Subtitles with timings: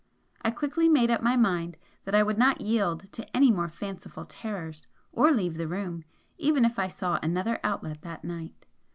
[0.41, 4.25] I quickly made up my mind that I would not yield to any more fanciful
[4.25, 6.05] terrors, or leave the room,
[6.39, 8.65] even if I saw another outlet that night.